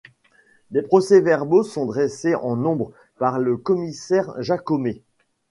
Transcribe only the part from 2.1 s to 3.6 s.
en nombre par le